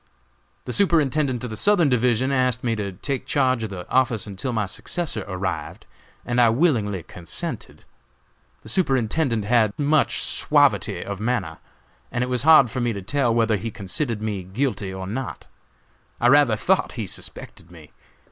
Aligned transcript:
"The 0.65 0.73
Superintendent 0.73 1.43
of 1.43 1.51
the 1.51 1.55
Southern 1.55 1.87
Division 1.87 2.31
asked 2.31 2.63
me 2.63 2.75
to 2.75 2.93
take 2.93 3.27
charge 3.27 3.61
of 3.61 3.69
the 3.69 3.87
office 3.87 4.25
until 4.25 4.51
my 4.51 4.65
successor 4.65 5.23
arrived, 5.27 5.85
and 6.25 6.41
I 6.41 6.49
willingly 6.49 7.03
consented. 7.03 7.85
The 8.63 8.69
Superintendent 8.69 9.45
had 9.45 9.77
much 9.77 10.19
suavity 10.23 11.03
of 11.05 11.19
manner, 11.19 11.59
and 12.11 12.23
it 12.23 12.31
was 12.31 12.41
hard 12.41 12.71
for 12.71 12.81
me 12.81 12.93
to 12.93 13.03
tell 13.03 13.31
whether 13.31 13.57
he 13.57 13.69
considered 13.69 14.23
me 14.23 14.41
guilty 14.41 14.91
or 14.91 15.05
not. 15.05 15.45
I 16.19 16.29
rather 16.29 16.55
thought 16.55 16.93
he 16.93 17.05
suspected 17.05 17.69
me. 17.69 17.91